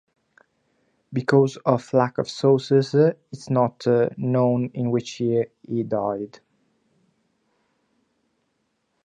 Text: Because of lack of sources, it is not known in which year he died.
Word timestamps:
Because 1.13 1.57
of 1.57 1.93
lack 1.93 2.17
of 2.17 2.27
sources, 2.27 2.95
it 2.95 3.19
is 3.31 3.51
not 3.51 3.85
known 4.17 4.71
in 4.73 4.89
which 4.89 5.19
year 5.19 5.51
he 5.61 5.83
died. 5.83 6.39